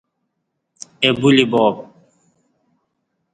[1.03, 1.75] اہ بولی باب